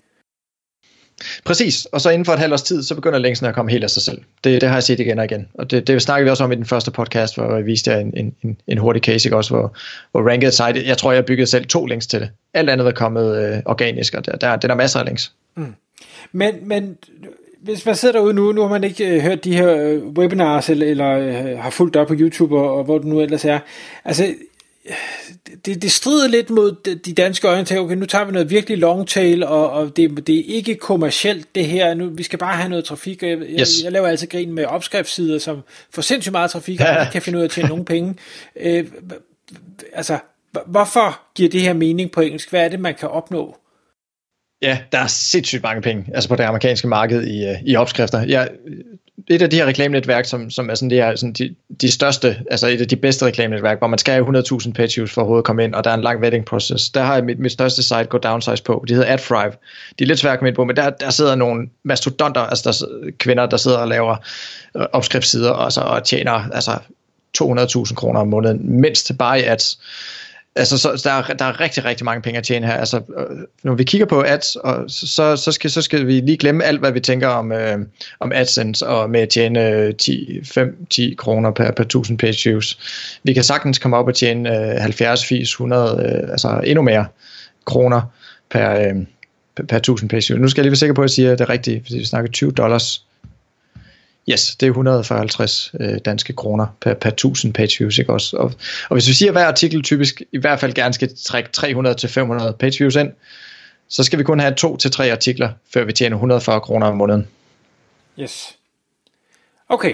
Præcis, 1.46 1.86
og 1.86 2.02
så 2.02 2.10
inden 2.10 2.26
for 2.26 2.34
et 2.34 2.40
halvt 2.40 2.54
års 2.54 2.62
tid, 2.62 2.84
så 2.84 2.96
begynder 2.96 3.20
linksene 3.20 3.50
at 3.50 3.56
komme 3.56 3.72
helt 3.72 3.84
af 3.84 3.90
sig 3.90 4.04
selv. 4.04 4.22
Det, 4.44 4.62
det 4.62 4.70
har 4.70 4.76
jeg 4.76 4.84
set 4.84 5.00
igen 5.00 5.20
og 5.20 5.26
igen. 5.26 5.48
Og 5.54 5.72
det, 5.72 5.88
det 5.88 6.02
snakkede 6.02 6.24
vi 6.24 6.30
også 6.30 6.44
om 6.44 6.52
i 6.52 6.56
den 6.56 6.66
første 6.66 6.92
podcast, 6.92 7.36
hvor 7.36 7.56
jeg 7.56 7.66
viste 7.66 7.92
jer 7.92 7.98
en, 7.98 8.14
en, 8.18 8.36
en, 8.44 8.58
en 8.68 8.78
hurtig 8.78 9.02
case, 9.02 9.28
ikke? 9.28 9.38
også, 9.38 9.54
hvor, 9.54 9.76
hvor 10.12 10.30
ranked 10.30 10.52
site, 10.52 10.88
jeg 10.88 10.98
tror, 10.98 11.12
jeg 11.12 11.26
byggede 11.26 11.48
selv 11.48 11.66
to 11.66 11.86
links 11.86 12.08
til 12.08 12.20
det. 12.20 12.30
Alt 12.54 12.70
andet 12.70 12.88
er 12.88 12.92
kommet 12.92 13.38
øh, 13.38 13.62
organisk, 13.66 14.14
og 14.14 14.26
der, 14.26 14.36
der, 14.36 14.56
der 14.56 14.70
er 14.70 14.76
masser 14.76 15.00
af 15.00 15.06
links. 15.06 15.34
Mm. 15.56 15.74
Men, 16.32 16.68
men 16.68 16.98
hvis 17.64 17.86
man 17.86 17.96
sidder 17.96 18.14
derude 18.14 18.34
nu, 18.34 18.52
nu 18.52 18.62
har 18.62 18.70
man 18.70 18.84
ikke 18.84 19.16
øh, 19.16 19.22
hørt 19.22 19.44
de 19.44 19.54
her 19.54 19.76
øh, 19.76 20.04
webinars, 20.04 20.70
eller, 20.70 20.88
eller 20.88 21.10
øh, 21.10 21.60
har 21.60 21.70
fulgt 21.70 21.96
op 21.96 22.08
på 22.08 22.16
YouTube, 22.18 22.58
og, 22.58 22.78
og 22.78 22.84
hvor 22.84 22.98
det 22.98 23.08
nu 23.08 23.22
ellers 23.22 23.46
er. 23.46 23.60
Altså, 24.06 24.34
det, 25.66 25.82
det 25.82 25.92
strider 25.92 26.28
lidt 26.28 26.50
mod 26.50 26.96
de 26.96 27.14
danske 27.14 27.48
øjne 27.48 27.66
til, 27.66 27.80
okay, 27.80 27.96
nu 27.96 28.06
tager 28.06 28.26
vi 28.26 28.32
noget 28.32 28.50
virkelig 28.50 28.78
long 28.78 29.08
tail, 29.08 29.44
og, 29.44 29.70
og 29.70 29.98
det, 29.98 30.28
det 30.28 30.40
er 30.40 30.44
ikke 30.56 30.76
kommercielt 30.76 31.56
det 31.56 31.66
her, 31.66 31.94
nu, 31.94 32.10
vi 32.10 32.24
skal 32.24 32.40
bare 32.40 32.58
have 32.58 32.70
noget 32.70 32.86
trafik, 32.86 33.24
og 33.24 33.30
jeg, 33.30 33.38
yes. 33.40 33.50
jeg, 33.60 33.84
jeg 33.84 33.92
laver 33.92 34.08
altid 34.08 34.28
grin 34.28 34.54
med 34.54 34.66
opskriftssider, 34.66 35.40
som 35.40 35.62
får 35.92 36.02
sindssygt 36.02 36.32
meget 36.32 36.52
trafik, 36.52 36.80
og 36.80 36.86
ja. 36.96 37.10
kan 37.12 37.22
finde 37.22 37.38
ud 37.38 37.44
af 37.44 37.48
at 37.48 37.52
tjene 37.52 37.70
nogle 37.70 37.86
penge. 37.86 38.16
Øh, 38.56 38.86
altså, 39.94 40.18
hvorfor 40.66 41.20
giver 41.36 41.50
det 41.50 41.62
her 41.62 41.74
mening 41.74 42.12
på 42.12 42.22
engelsk? 42.22 42.50
Hvad 42.50 42.66
er 42.66 42.70
det, 42.70 42.80
man 42.80 42.96
kan 42.96 43.10
opnå? 43.10 43.58
Ja, 44.62 44.78
der 44.92 44.98
er 44.98 45.08
sindssygt 45.08 45.64
mange 45.64 45.82
penge 45.82 46.06
altså 46.14 46.30
på 46.30 46.36
det 46.36 46.44
amerikanske 46.44 46.88
marked 46.88 47.24
i, 47.24 47.46
øh, 47.46 47.56
i 47.66 47.76
opskrifter. 47.76 48.22
Ja, 48.22 48.46
et 49.28 49.42
af 49.42 49.50
de 49.50 49.56
her 49.56 49.66
reklamenetværk, 49.66 50.26
som, 50.26 50.50
som 50.50 50.70
er 50.70 50.76
sådan, 50.76 50.90
det 50.90 51.00
er 51.00 51.16
sådan 51.16 51.34
de, 51.34 51.56
de 51.82 51.92
største, 51.92 52.38
altså 52.52 52.68
et 52.68 52.82
af 52.82 52.88
de 52.88 52.96
bedste 52.96 53.26
reklamenetværk, 53.26 53.78
hvor 53.78 53.88
man 53.88 54.00
skal 54.00 54.14
have 54.14 54.44
100.000 54.62 54.74
page 54.74 54.92
views 54.96 55.12
for 55.14 55.22
at 55.22 55.24
overhovedet 55.24 55.46
komme 55.46 55.64
ind, 55.64 55.76
og 55.76 55.84
der 55.84 55.90
er 55.90 55.94
en 55.94 56.02
lang 56.02 56.22
vetting 56.22 56.46
process. 56.46 56.90
Der 56.90 57.04
har 57.04 57.16
jeg 57.16 57.24
mit, 57.24 57.40
mit 57.40 57.52
største 57.52 57.84
site 57.84 58.04
gå 58.04 58.18
downsize 58.18 58.64
på. 58.64 58.86
De 58.88 58.94
hedder 58.94 59.14
AdFrive. 59.14 59.52
De 60.00 60.04
er 60.04 60.08
lidt 60.08 60.20
svært 60.20 60.34
at 60.34 60.40
komme 60.40 60.50
ind 60.50 60.56
på, 60.56 60.64
men 60.64 60.76
der, 60.76 60.90
der 60.90 61.10
sidder 61.10 61.36
nogle 61.36 61.68
mastodonter, 61.84 62.42
altså 62.42 62.86
der, 63.04 63.12
kvinder, 63.20 63.46
der 63.46 63.58
sidder 63.58 63.78
og 63.78 63.88
laver 63.88 64.12
øh, 64.12 64.18
opskriftsider 64.82 64.92
opskriftssider 64.94 65.50
og, 65.52 65.72
så, 65.72 65.82
og 65.82 66.04
tjener 66.04 66.32
altså 66.32 66.72
200.000 67.88 67.94
kroner 67.96 68.20
om 68.20 68.28
måneden, 68.28 68.82
mindst 68.82 69.12
bare 69.20 69.40
i 69.40 69.44
ads. 69.44 69.80
Altså, 70.56 70.78
så, 70.78 71.02
der, 71.04 71.12
er, 71.12 71.34
der 71.34 71.46
er 71.46 71.60
rigtig, 71.60 71.86
rigtig 71.86 72.06
mange 72.06 72.22
penge 72.22 72.38
at 72.38 72.44
tjene 72.44 72.68
her. 72.68 72.74
Altså, 72.74 72.98
øh, 72.98 73.38
når 73.64 73.76
vi 73.76 73.84
kigger 73.84 74.06
på 74.06 74.24
ads, 74.28 74.56
og 74.56 74.84
så, 74.88 75.36
så, 75.36 75.52
skal, 75.52 75.72
så 75.72 75.82
skal 75.82 76.08
vi 76.08 76.20
lige 76.20 76.38
glemme 76.38 76.64
alt, 76.64 76.80
hvad 76.80 76.92
vi 76.92 77.00
tænker 77.00 77.28
om, 77.28 77.52
øh, 77.52 77.78
om 78.20 78.32
AdSense, 78.32 78.88
og 78.88 79.10
med 79.10 79.20
at 79.20 79.30
tjene 79.30 79.70
øh, 79.70 79.96
10, 79.96 80.40
5-10 80.40 81.16
kroner 81.16 81.52
per, 81.52 81.72
per 81.72 81.84
1000 81.84 82.18
page 82.18 82.50
views. 82.50 82.80
Vi 83.24 83.34
kan 83.34 83.44
sagtens 83.44 83.80
komme 83.80 83.98
op 83.98 84.08
og 84.08 84.16
tjene 84.16 84.74
øh, 84.74 84.82
70, 84.82 85.26
80, 85.26 85.50
100, 85.50 86.22
øh, 86.24 86.32
altså 86.32 86.62
endnu 86.64 86.82
mere 86.82 87.06
kroner 87.66 88.02
per, 88.50 88.72
øh, 88.72 88.96
per, 89.56 89.64
per 89.64 89.78
1000 89.78 90.10
page 90.10 90.26
views. 90.28 90.42
Nu 90.42 90.48
skal 90.48 90.62
jeg 90.62 90.64
lige 90.64 90.72
være 90.72 90.76
sikker 90.76 90.96
på, 90.96 91.02
at 91.02 91.06
jeg 91.06 91.10
siger 91.10 91.36
det 91.36 91.50
rigtige, 91.50 91.82
fordi 91.86 91.98
vi 91.98 92.06
snakker 92.06 92.32
20 92.32 92.52
dollars 92.52 93.06
Yes, 94.30 94.56
det 94.56 94.66
er 94.66 94.70
150 94.70 95.72
øh, 95.80 95.98
danske 96.06 96.34
kroner 96.34 96.68
per, 96.82 96.94
per 96.94 97.10
1000 97.10 97.54
page 97.54 97.80
views, 97.80 97.98
ikke 97.98 98.14
også? 98.14 98.38
Og, 98.38 98.54
og 98.90 98.96
hvis 98.96 99.08
vi 99.08 99.14
siger, 99.14 99.30
at 99.30 99.34
hver 99.34 99.46
artikel 99.46 99.84
typisk 99.84 100.22
i 100.32 100.38
hvert 100.38 100.60
fald 100.60 100.74
gerne 100.74 100.94
skal 100.94 101.12
trække 101.24 101.50
300-500 101.58 102.52
page 102.52 102.80
views 102.80 102.96
ind, 102.96 103.12
så 103.88 104.04
skal 104.04 104.20
vi 104.20 104.24
kun 104.24 104.40
have 104.40 104.56
to 104.56 104.78
til 104.78 104.92
tre 104.92 105.12
artikler, 105.12 105.50
før 105.74 105.84
vi 105.84 105.94
tjener 105.94 106.16
140 106.16 106.62
kroner 106.62 106.88
om 106.88 106.98
måneden. 106.98 107.28
Yes. 108.20 108.56
Okay, 109.70 109.94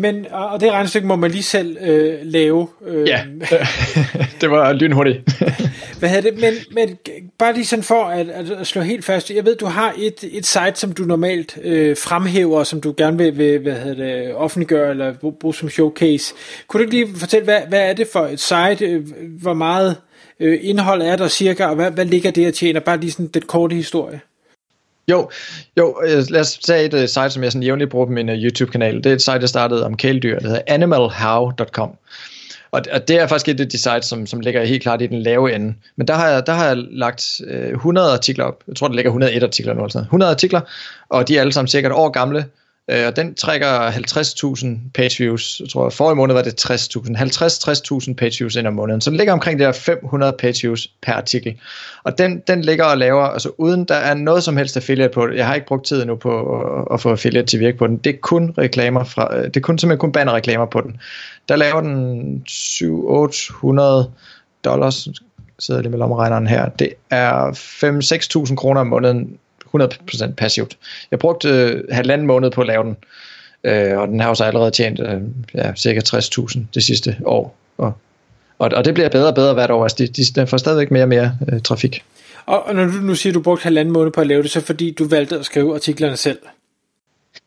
men, 0.00 0.26
og 0.30 0.60
det 0.60 0.72
regnestykke 0.72 1.08
må 1.08 1.16
man 1.16 1.30
lige 1.30 1.42
selv 1.42 1.76
øh, 1.80 2.18
lave. 2.22 2.68
Øh, 2.86 3.08
ja, 3.08 3.22
det 4.40 4.50
var 4.50 4.72
lynhurtigt. 4.72 5.42
hvad 5.98 6.08
hedder 6.08 6.30
det? 6.30 6.40
Men, 6.40 6.54
men 6.70 6.98
bare 7.38 7.54
lige 7.54 7.66
sådan 7.66 7.82
for 7.82 8.04
at, 8.04 8.28
at 8.28 8.66
slå 8.66 8.82
helt 8.82 9.04
fast. 9.04 9.30
Jeg 9.30 9.44
ved, 9.44 9.56
du 9.56 9.66
har 9.66 9.94
et, 9.98 10.24
et 10.32 10.46
site, 10.46 10.74
som 10.74 10.92
du 10.92 11.02
normalt 11.02 11.58
øh, 11.62 11.96
fremhæver, 11.96 12.64
som 12.64 12.80
du 12.80 12.94
gerne 12.96 13.18
vil, 13.18 13.38
vil 13.38 13.58
hvad 13.58 13.74
hedder 13.74 14.04
det, 14.04 14.34
offentliggøre 14.34 14.90
eller 14.90 15.14
bruge 15.40 15.54
som 15.54 15.70
showcase. 15.70 16.34
Kunne 16.66 16.78
du 16.78 16.82
ikke 16.82 16.94
lige 16.94 17.18
fortælle, 17.18 17.44
hvad, 17.44 17.60
hvad 17.68 17.88
er 17.88 17.92
det 17.92 18.08
for 18.12 18.26
et 18.26 18.40
site? 18.40 18.86
Øh, 18.86 19.06
hvor 19.40 19.54
meget 19.54 19.96
øh, 20.40 20.58
indhold 20.62 21.02
er 21.02 21.16
der 21.16 21.28
cirka, 21.28 21.64
og 21.64 21.74
hvad, 21.74 21.90
hvad 21.90 22.04
ligger 22.04 22.30
det 22.30 22.46
at 22.46 22.54
tjene? 22.54 22.80
Bare 22.80 23.00
lige 23.00 23.10
sådan 23.12 23.26
den 23.26 23.42
korte 23.42 23.76
historie. 23.76 24.20
Jo, 25.08 25.30
jo 25.78 26.00
øh, 26.04 26.24
lad 26.30 26.40
os 26.40 26.58
tage 26.58 26.84
et 26.84 26.94
uh, 26.94 27.00
site, 27.00 27.30
som 27.30 27.42
jeg 27.42 27.52
sådan 27.52 27.62
jævnligt 27.62 27.90
bruger 27.90 28.06
på 28.06 28.12
min 28.12 28.28
uh, 28.28 28.34
YouTube-kanal. 28.34 28.96
Det 28.96 29.06
er 29.06 29.12
et 29.12 29.22
site, 29.22 29.32
jeg 29.32 29.48
startede 29.48 29.86
om 29.86 29.96
kæledyr, 29.96 30.38
det 30.38 30.46
hedder 30.46 30.62
animalhow.com. 30.66 31.96
Og, 32.72 32.82
og 32.92 33.08
det 33.08 33.20
er 33.20 33.26
faktisk 33.26 33.48
et 33.48 33.60
af 33.60 33.68
de 33.68 33.78
sites, 33.78 34.04
som, 34.04 34.26
som 34.26 34.40
ligger 34.40 34.64
helt 34.64 34.82
klart 34.82 35.02
i 35.02 35.06
den 35.06 35.22
lave 35.22 35.54
ende. 35.54 35.74
Men 35.96 36.08
der 36.08 36.14
har 36.14 36.28
jeg, 36.28 36.46
der 36.46 36.52
har 36.52 36.66
jeg 36.66 36.76
lagt 36.76 37.40
uh, 37.50 37.70
100 37.70 38.12
artikler 38.12 38.44
op. 38.44 38.62
Jeg 38.68 38.76
tror, 38.76 38.88
der 38.88 38.94
ligger 38.94 39.10
101 39.10 39.42
artikler 39.42 39.74
nu. 39.74 39.80
Eller 39.80 39.92
sådan 39.92 40.04
100 40.04 40.30
artikler, 40.30 40.60
og 41.08 41.28
de 41.28 41.36
er 41.36 41.40
alle 41.40 41.52
sammen 41.52 41.68
sikkert 41.68 41.92
år 41.92 42.08
gamle. 42.08 42.46
Øh, 42.90 43.06
og 43.06 43.16
den 43.16 43.34
trækker 43.34 43.90
50.000 43.90 44.66
page 44.94 45.18
views. 45.18 45.60
Jeg 45.60 45.68
tror, 45.68 45.90
forrige 45.90 46.16
måned 46.16 46.34
var 46.34 46.42
det 46.42 46.70
60.000. 46.70 47.16
50-60.000 48.08 48.14
page 48.14 48.38
views 48.38 48.56
ind 48.56 48.66
om 48.66 48.74
måneden. 48.74 49.00
Så 49.00 49.10
den 49.10 49.16
ligger 49.16 49.32
omkring 49.32 49.58
det 49.58 49.66
der 49.66 49.72
500 49.72 50.32
page 50.38 50.62
views 50.62 50.88
per 51.02 51.12
artikel. 51.12 51.60
Og 52.04 52.18
den, 52.18 52.42
den 52.46 52.62
ligger 52.62 52.84
og 52.84 52.98
laver, 52.98 53.22
altså 53.22 53.50
uden 53.58 53.84
der 53.84 53.94
er 53.94 54.14
noget 54.14 54.42
som 54.42 54.56
helst 54.56 54.76
affiliate 54.76 55.14
på 55.14 55.26
det. 55.26 55.36
Jeg 55.36 55.46
har 55.46 55.54
ikke 55.54 55.66
brugt 55.66 55.86
tid 55.86 56.04
nu 56.04 56.16
på 56.16 56.60
at, 56.60 56.94
at 56.94 57.00
få 57.00 57.10
affiliate 57.10 57.46
til 57.46 57.56
at 57.56 57.60
virke 57.60 57.78
på 57.78 57.86
den. 57.86 57.96
Det 57.96 58.14
er 58.14 58.18
kun 58.20 58.54
reklamer 58.58 59.04
fra, 59.04 59.36
øh, 59.36 59.44
det 59.44 59.56
er 59.56 59.60
kun 59.60 59.78
simpelthen 59.78 60.00
kun 60.00 60.12
banner 60.12 60.32
reklamer 60.32 60.66
på 60.66 60.80
den. 60.80 61.00
Der 61.48 61.56
laver 61.56 61.80
den 61.80 62.42
700-800 62.48 64.10
dollars, 64.64 65.08
sidder 65.58 65.80
lige 65.80 65.90
med 65.90 65.98
lommeregneren 65.98 66.46
her. 66.46 66.68
Det 66.68 66.92
er 67.10 67.50
5-6.000 68.48 68.56
kroner 68.56 68.80
om 68.80 68.86
måneden 68.86 69.38
100% 69.76 70.32
passivt. 70.34 70.76
Jeg 71.10 71.18
brugte 71.18 71.48
øh, 71.48 71.84
halvanden 71.90 72.26
måned 72.26 72.50
på 72.50 72.60
at 72.60 72.66
lave 72.66 72.84
den, 72.84 72.96
øh, 73.64 73.98
og 73.98 74.08
den 74.08 74.20
har 74.20 74.28
også 74.28 74.44
allerede 74.44 74.70
tjent 74.70 75.00
øh, 75.00 75.20
ja, 75.54 75.74
cirka 75.74 76.00
60.000 76.06 76.60
det 76.74 76.82
sidste 76.82 77.16
år. 77.24 77.56
Og, 77.78 77.92
og, 78.58 78.70
og 78.74 78.84
det 78.84 78.94
bliver 78.94 79.08
bedre 79.08 79.28
og 79.28 79.34
bedre 79.34 79.54
hvert 79.54 79.70
år. 79.70 79.82
Altså, 79.82 79.96
de, 79.98 80.06
de, 80.06 80.24
den 80.34 80.46
får 80.46 80.56
stadigvæk 80.56 80.90
mere 80.90 81.02
og 81.02 81.08
mere 81.08 81.36
øh, 81.52 81.60
trafik. 81.60 82.04
Og, 82.46 82.66
og 82.66 82.74
når 82.74 82.84
du 82.84 82.92
nu 82.92 83.14
siger, 83.14 83.30
at 83.30 83.34
du 83.34 83.40
brugte 83.40 83.62
halvanden 83.62 83.92
måned 83.92 84.12
på 84.12 84.20
at 84.20 84.26
lave 84.26 84.42
det, 84.42 84.50
så 84.50 84.60
fordi 84.60 84.90
du 84.90 85.08
valgte 85.08 85.38
at 85.38 85.44
skrive 85.44 85.74
artiklerne 85.74 86.16
selv? 86.16 86.38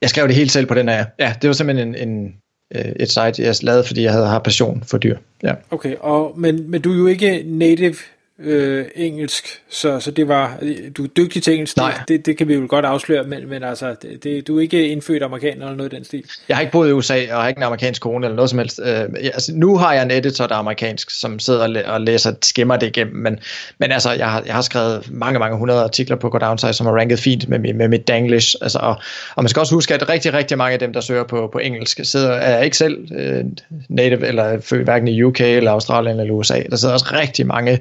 Jeg 0.02 0.10
skrev 0.10 0.28
det 0.28 0.36
helt 0.36 0.52
selv 0.52 0.66
på 0.66 0.74
den 0.74 0.90
her. 0.90 1.06
Ja, 1.20 1.36
det 1.42 1.48
var 1.48 1.54
simpelthen 1.54 1.96
en, 1.96 2.10
en, 2.10 2.36
øh, 2.76 2.92
et 3.00 3.10
site, 3.10 3.44
jeg 3.44 3.56
lavede, 3.62 3.84
fordi 3.84 4.04
jeg 4.04 4.12
havde 4.12 4.28
har 4.28 4.40
passion 4.40 4.84
for 4.88 4.98
dyr. 4.98 5.18
Ja. 5.44 5.54
Okay, 5.72 5.96
og, 6.00 6.34
men, 6.38 6.72
men 6.72 6.82
du 6.82 6.94
er 6.94 6.98
jo 6.98 7.08
ikke 7.08 7.44
native 7.46 7.96
øh, 8.40 8.86
engelsk, 8.96 9.62
så, 9.70 10.00
så 10.00 10.12
det 10.12 10.28
var, 10.28 10.58
du 10.98 11.04
er 11.04 11.08
dygtig 11.08 11.44
til 11.44 11.54
engelsk, 11.54 11.78
Nej. 11.78 12.00
Det, 12.08 12.26
det 12.26 12.38
kan 12.38 12.48
vi 12.48 12.54
jo 12.54 12.66
godt 12.70 12.86
afsløre, 12.86 13.24
men, 13.24 13.50
men 13.50 13.64
altså, 13.64 13.96
det, 14.02 14.24
det, 14.24 14.48
du 14.48 14.58
er 14.58 14.62
ikke 14.62 14.88
indfødt 14.88 15.24
amerikaner 15.24 15.66
eller 15.66 15.78
noget 15.78 15.94
i 15.94 15.96
den 15.96 16.06
stil. 16.06 16.24
Jeg 16.50 16.58
har 16.58 16.62
ikke 16.62 16.72
boet 16.72 16.90
i 16.90 16.92
USA, 16.92 17.20
og 17.32 17.42
har 17.42 17.48
ikke 17.48 17.60
en 17.60 17.64
amerikansk 17.64 18.02
kone 18.02 18.26
eller 18.26 18.36
noget 18.36 18.50
som 18.50 18.60
helst. 18.60 18.80
Øh, 18.84 19.02
altså, 19.24 19.52
nu 19.56 19.78
har 19.78 19.94
jeg 19.94 20.04
en 20.04 20.12
editor, 20.12 20.48
der 20.48 20.56
er 20.56 20.60
amerikansk, 20.60 21.20
som 21.20 21.40
sidder 21.40 21.84
og 21.88 22.02
læser, 22.02 22.34
skimmer 22.42 22.78
det 22.78 22.88
igennem, 22.88 23.16
men, 23.16 23.40
men 23.78 23.92
altså, 23.92 24.12
jeg 24.12 24.32
har, 24.32 24.44
jeg 24.46 24.54
har 24.54 24.62
skrevet 24.62 25.12
mange, 25.12 25.40
mange 25.40 25.58
hundrede 25.58 25.84
artikler 25.84 26.16
på 26.16 26.30
Go 26.30 26.38
Downside, 26.38 26.74
som 26.74 26.88
er 26.88 26.92
ranket 26.92 27.20
fint 27.20 27.50
med, 27.50 27.60
med, 27.60 27.74
med 27.74 27.88
mit 27.88 28.08
Danglish, 28.08 28.56
altså, 28.62 28.80
og, 28.80 28.96
og 29.36 29.44
man 29.44 29.50
skal 29.50 29.60
også 29.60 29.76
huske, 29.76 29.94
at 29.94 30.10
rigtig, 30.10 30.34
rigtig 30.34 30.58
mange 30.58 30.74
af 30.74 30.80
dem, 30.80 30.94
der 30.94 31.02
søger 31.02 31.24
på, 31.24 31.50
på 31.52 31.60
engelsk, 31.60 32.00
sidder, 32.04 32.32
er 32.32 32.64
ikke 32.64 32.78
selv 32.78 33.08
øh, 33.16 33.44
native, 33.90 34.28
eller 34.28 34.62
født 34.62 34.84
hverken 34.84 35.08
i 35.08 35.24
UK, 35.24 35.42
eller 35.42 35.72
Australien, 35.72 36.20
eller 36.20 36.34
USA. 36.34 36.64
Der 36.70 36.76
sidder 36.76 36.94
også 36.94 37.06
rigtig 37.12 37.48
mange 37.48 37.80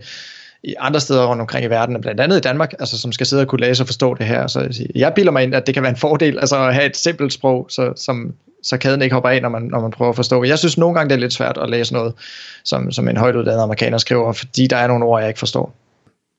i 0.64 0.74
andre 0.78 1.00
steder 1.00 1.26
rundt 1.26 1.40
omkring 1.40 1.64
i 1.64 1.68
verden, 1.68 2.00
blandt 2.00 2.20
andet 2.20 2.36
i 2.36 2.40
Danmark, 2.40 2.72
altså, 2.78 2.98
som 2.98 3.12
skal 3.12 3.26
sidde 3.26 3.42
og 3.42 3.48
kunne 3.48 3.60
læse 3.60 3.82
og 3.82 3.86
forstå 3.86 4.14
det 4.14 4.26
her. 4.26 4.46
Så 4.46 4.88
jeg 4.94 5.12
bilder 5.14 5.32
mig 5.32 5.42
ind, 5.42 5.54
at 5.54 5.66
det 5.66 5.74
kan 5.74 5.82
være 5.82 5.90
en 5.90 5.96
fordel 5.96 6.38
altså, 6.38 6.56
at 6.56 6.74
have 6.74 6.86
et 6.86 6.96
simpelt 6.96 7.32
sprog, 7.32 7.66
så, 7.68 7.92
som, 7.96 8.34
så 8.62 8.76
kæden 8.76 9.02
ikke 9.02 9.14
hopper 9.14 9.30
af, 9.30 9.42
når 9.42 9.48
man, 9.48 9.62
når 9.62 9.80
man 9.80 9.90
prøver 9.90 10.08
at 10.08 10.16
forstå. 10.16 10.44
Jeg 10.44 10.58
synes 10.58 10.78
nogle 10.78 10.94
gange, 10.94 11.08
det 11.08 11.16
er 11.16 11.20
lidt 11.20 11.32
svært 11.32 11.58
at 11.58 11.70
læse 11.70 11.92
noget, 11.92 12.14
som, 12.64 12.90
som 12.92 13.08
en 13.08 13.16
højt 13.16 13.36
uddannet 13.36 13.62
amerikaner 13.62 13.98
skriver, 13.98 14.32
fordi 14.32 14.66
der 14.66 14.76
er 14.76 14.86
nogle 14.86 15.04
ord, 15.04 15.20
jeg 15.20 15.28
ikke 15.28 15.38
forstår. 15.38 15.74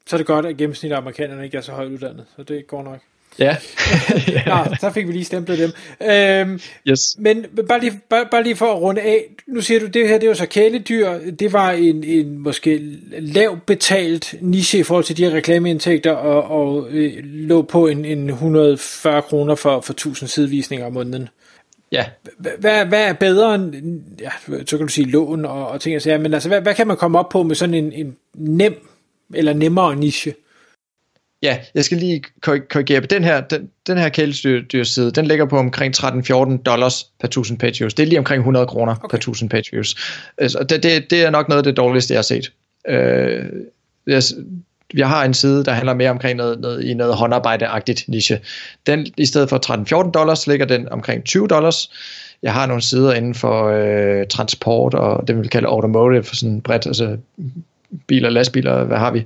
Så 0.07 0.15
er 0.15 0.17
det 0.17 0.27
godt, 0.27 0.45
at 0.45 0.57
gennemsnittet 0.57 0.95
af 0.95 1.01
amerikanerne 1.01 1.43
ikke 1.43 1.57
er 1.57 1.61
så 1.61 1.71
højt 1.71 1.87
uddannet, 1.87 2.25
så 2.35 2.43
det 2.43 2.67
går 2.67 2.83
nok. 2.83 2.99
Ja. 3.39 3.55
Nå, 4.47 4.75
så 4.79 4.91
fik 4.93 5.07
vi 5.07 5.11
lige 5.11 5.25
stemplet 5.25 5.59
dem. 5.59 5.71
Øhm, 6.09 6.59
yes. 6.87 6.99
Men 7.19 7.45
bare 7.67 7.79
lige, 7.79 8.01
bare, 8.09 8.25
bare 8.31 8.43
lige 8.43 8.55
for 8.55 8.65
at 8.65 8.81
runde 8.81 9.01
af. 9.01 9.23
Nu 9.47 9.61
siger 9.61 9.79
du, 9.79 9.85
det 9.85 10.07
her 10.07 10.17
det 10.17 10.27
jo 10.27 10.33
så 10.33 10.45
kæledyr. 10.45 11.09
Det 11.39 11.53
var 11.53 11.71
en, 11.71 12.03
en 12.03 12.37
måske 12.37 12.81
lav 13.19 13.59
betalt 13.65 14.35
niche 14.41 14.79
i 14.79 14.83
forhold 14.83 15.05
til 15.05 15.17
de 15.17 15.23
her 15.23 15.31
reklameindtægter, 15.31 16.11
og, 16.11 16.43
og 16.43 16.87
øh, 16.89 17.13
lå 17.23 17.61
på 17.61 17.87
en, 17.87 18.05
en 18.05 18.29
140 18.29 19.21
kroner 19.21 19.55
for, 19.55 19.81
for 19.81 19.93
1000 19.93 20.29
sidevisninger 20.29 20.85
om 20.85 20.93
måneden. 20.93 21.29
Ja. 21.91 22.05
Hvad, 22.59 22.85
hvad 22.85 23.03
er 23.03 23.13
bedre 23.13 23.55
end, 23.55 24.01
ja, 24.21 24.29
så 24.65 24.77
kan 24.77 24.87
du 24.87 24.93
sige 24.93 25.09
lån 25.09 25.45
og, 25.45 25.67
og 25.67 25.81
ting 25.81 25.95
og 25.95 26.01
sager, 26.01 26.17
men 26.17 26.33
altså, 26.33 26.49
hvad, 26.49 26.61
hvad 26.61 26.75
kan 26.75 26.87
man 26.87 26.97
komme 26.97 27.19
op 27.19 27.29
på 27.29 27.43
med 27.43 27.55
sådan 27.55 27.73
en, 27.73 27.93
en 27.93 28.15
nem 28.33 28.75
eller 29.33 29.53
nemmere 29.53 29.95
niche? 29.95 30.33
Ja, 31.43 31.57
jeg 31.75 31.85
skal 31.85 31.97
lige 31.97 32.23
korrigere. 32.41 32.99
Den 32.99 33.23
her, 33.23 33.41
den, 33.41 33.69
den 33.87 33.97
her 33.97 34.09
kæledyrside, 34.09 35.11
den 35.11 35.25
ligger 35.25 35.45
på 35.45 35.57
omkring 35.57 35.95
13-14 35.97 36.61
dollars 36.63 37.03
per 37.19 37.27
1000 37.27 37.59
page 37.59 37.79
views. 37.79 37.93
Det 37.93 38.03
er 38.03 38.07
lige 38.07 38.19
omkring 38.19 38.39
100 38.39 38.67
kroner 38.67 38.95
okay. 38.95 39.07
per 39.09 39.17
1000 39.17 39.49
page 39.49 39.63
views. 39.71 39.95
Altså, 40.37 40.63
det, 40.69 40.83
det, 40.83 41.09
det 41.09 41.23
er 41.23 41.29
nok 41.29 41.49
noget 41.49 41.57
af 41.57 41.63
det 41.63 41.77
dårligste, 41.77 42.13
jeg 42.13 42.17
har 42.17 42.23
set. 42.23 42.51
Øh, 42.87 43.45
jeg, 44.07 44.23
jeg 44.93 45.09
har 45.09 45.25
en 45.25 45.33
side, 45.33 45.65
der 45.65 45.71
handler 45.71 45.93
mere 45.93 46.09
omkring 46.09 46.37
noget, 46.37 46.59
noget 46.59 46.83
i 46.83 46.93
noget 46.93 47.15
håndarbejde-agtigt 47.15 48.05
niche. 48.07 48.39
Den, 48.87 49.07
i 49.17 49.25
stedet 49.25 49.49
for 49.49 50.03
13-14 50.05 50.11
dollars, 50.11 50.47
ligger 50.47 50.65
den 50.65 50.89
omkring 50.89 51.23
20 51.23 51.47
dollars. 51.47 51.89
Jeg 52.43 52.53
har 52.53 52.65
nogle 52.65 52.81
sider 52.81 53.13
inden 53.13 53.35
for 53.35 53.67
øh, 53.67 54.27
transport 54.27 54.93
og 54.93 55.27
det 55.27 55.35
vi 55.35 55.41
vil 55.41 55.49
kalde 55.49 55.67
automotive, 55.67 56.23
for 56.23 56.35
sådan 56.35 56.61
bredt, 56.61 56.85
altså 56.85 57.17
biler, 58.07 58.29
lastbiler, 58.29 58.83
hvad 58.83 58.97
har 58.97 59.11
vi, 59.11 59.25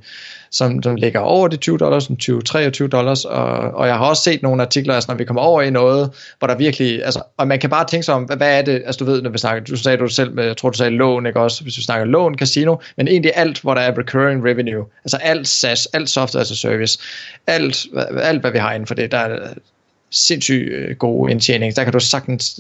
som, 0.52 0.84
som 0.84 0.96
ligger 0.96 1.20
over 1.20 1.48
de 1.48 1.58
20 1.58 1.78
dollars, 1.78 2.04
20-23 2.04 2.88
dollars, 2.88 3.26
og, 3.26 3.48
og 3.56 3.88
jeg 3.88 3.98
har 3.98 4.06
også 4.06 4.24
set 4.24 4.44
nogle 4.44 4.62
artikler, 4.62 4.94
altså 4.94 5.12
når 5.12 5.18
vi 5.18 5.26
kommer 5.26 5.42
over 5.42 5.62
i 5.62 5.70
noget, 5.70 6.12
hvor 6.40 6.48
der 6.48 6.56
virkelig, 6.56 7.06
altså, 7.06 7.22
og 7.38 7.48
man 7.48 7.60
kan 7.60 7.70
bare 7.70 7.86
tænke 7.86 8.04
sig 8.04 8.16
om, 8.16 8.24
hvad, 8.24 8.38
hvad 8.38 8.58
er 8.58 8.62
det, 8.62 8.82
altså 8.86 9.00
du 9.00 9.06
ved, 9.06 9.22
når 9.22 9.30
vi 9.30 9.38
snakker, 9.38 9.64
du 9.64 9.78
sagde 9.78 9.98
du 9.98 10.08
selv, 10.08 10.34
med, 10.34 10.46
jeg 10.46 10.58
tror 10.58 10.70
du 10.70 10.78
sagde 10.78 10.92
lån, 10.92 11.26
ikke 11.26 11.40
også, 11.40 11.64
hvis 11.64 11.78
vi 11.78 11.84
snakker 11.84 12.06
lån, 12.06 12.36
casino, 12.38 12.76
men 12.98 13.08
egentlig 13.08 13.32
alt, 13.36 13.62
hvor 13.62 13.74
der 13.74 13.82
er 13.82 13.98
recurring 13.98 14.46
revenue, 14.46 14.86
altså 15.06 15.18
alt 15.18 15.48
SaaS, 15.48 15.86
alt 15.86 16.10
software 16.10 16.42
as 16.42 16.52
a 16.52 16.56
service, 16.56 17.00
alt, 17.48 17.86
alt 18.22 18.42
hvad 18.42 18.52
vi 18.52 18.58
har 18.58 18.74
inden 18.74 18.88
for 18.88 18.96
det, 18.96 19.12
der 19.12 19.18
er 19.18 19.54
sindssygt 20.26 20.74
øh, 20.74 20.96
gode 20.96 21.32
indtjening. 21.32 21.76
Der 21.76 21.84
kan 21.84 21.94
du 21.94 22.00
sagtens, 22.00 22.60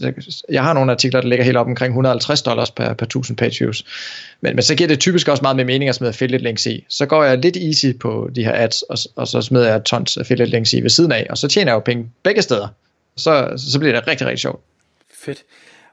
jeg 0.49 0.63
har 0.63 0.73
nogle 0.73 0.91
artikler, 0.91 1.21
der 1.21 1.27
ligger 1.27 1.45
helt 1.45 1.57
op 1.57 1.67
omkring 1.67 1.91
150 1.91 2.41
dollars 2.41 2.71
per, 2.71 2.93
per 2.93 3.05
1000 3.05 3.37
page 3.37 3.59
views. 3.59 3.85
Men, 4.41 4.55
men 4.55 4.63
så 4.63 4.75
giver 4.75 4.87
det 4.87 4.99
typisk 4.99 5.27
også 5.27 5.41
meget 5.41 5.55
med 5.55 5.65
mening 5.65 5.89
at 5.89 5.95
smide 5.95 6.09
affiliate 6.09 6.43
links 6.43 6.65
i. 6.65 6.85
Så 6.89 7.05
går 7.05 7.23
jeg 7.23 7.37
lidt 7.37 7.57
easy 7.57 7.97
på 7.99 8.29
de 8.35 8.43
her 8.43 8.53
ads, 8.55 8.81
og, 8.81 8.97
og 9.15 9.27
så 9.27 9.41
smider 9.41 9.69
jeg 9.71 9.83
tons 9.83 10.17
affiliate 10.17 10.51
links 10.51 10.73
i 10.73 10.81
ved 10.81 10.89
siden 10.89 11.11
af, 11.11 11.27
og 11.29 11.37
så 11.37 11.47
tjener 11.47 11.71
jeg 11.71 11.75
jo 11.75 11.79
penge 11.79 12.09
begge 12.23 12.41
steder. 12.41 12.67
Så, 13.17 13.53
så 13.71 13.79
bliver 13.79 13.93
det 13.93 14.07
rigtig, 14.07 14.27
rigtig 14.27 14.39
sjovt. 14.39 14.61
Fedt. 15.23 15.43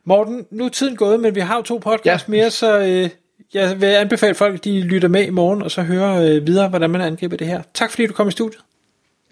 Morten, 0.04 0.46
nu 0.50 0.64
er 0.64 0.68
tiden 0.68 0.96
gået, 0.96 1.20
men 1.20 1.34
vi 1.34 1.40
har 1.40 1.56
jo 1.56 1.62
to 1.62 1.78
podcasts 1.78 2.28
ja. 2.28 2.30
mere, 2.30 2.50
så 2.50 2.78
øh, 2.78 3.10
jeg 3.54 3.80
vil 3.80 3.86
anbefale 3.86 4.34
folk, 4.34 4.54
at 4.54 4.64
de 4.64 4.80
lytter 4.80 5.08
med 5.08 5.24
i 5.26 5.30
morgen, 5.30 5.62
og 5.62 5.70
så 5.70 5.82
hører 5.82 6.22
øh, 6.22 6.46
videre, 6.46 6.68
hvordan 6.68 6.90
man 6.90 7.00
angriber 7.00 7.36
det 7.36 7.46
her. 7.46 7.62
Tak 7.74 7.90
fordi 7.90 8.06
du 8.06 8.12
kom 8.12 8.28
i 8.28 8.30
studiet. 8.30 8.60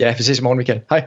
Ja, 0.01 0.15
vi 0.17 0.23
ses 0.23 0.39
i 0.39 0.43
morgen, 0.43 0.59
Michael. 0.59 0.81
Hej. 0.91 1.07